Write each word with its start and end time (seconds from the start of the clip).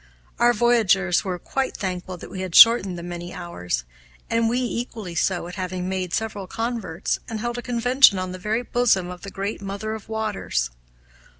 Our 0.39 0.51
voyagers 0.51 1.23
were 1.23 1.37
quite 1.37 1.77
thankful 1.77 2.17
that 2.17 2.31
we 2.31 2.41
had 2.41 2.55
shortened 2.55 2.97
the 2.97 3.03
many 3.03 3.31
hours, 3.35 3.83
and 4.31 4.49
we 4.49 4.57
equally 4.57 5.13
so 5.13 5.45
at 5.47 5.53
having 5.53 5.87
made 5.87 6.11
several 6.11 6.47
converts 6.47 7.19
and 7.29 7.39
held 7.39 7.59
a 7.59 7.61
convention 7.61 8.17
on 8.17 8.31
the 8.31 8.39
very 8.39 8.63
bosom 8.63 9.11
of 9.11 9.21
the 9.21 9.29
great 9.29 9.61
"Mother 9.61 9.93
of 9.93 10.09
Waters." 10.09 10.71